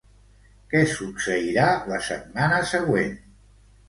[0.69, 3.13] Què succeirà la setmana següent?